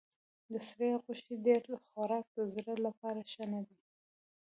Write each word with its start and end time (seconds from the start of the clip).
د 0.51 0.53
سرې 0.67 0.89
غوښې 1.03 1.35
ډېر 1.45 1.61
خوراک 1.85 2.25
د 2.37 2.39
زړه 2.53 2.73
لپاره 2.85 3.21
ښه 3.31 3.45
نه 3.53 3.61
دی. 3.67 3.77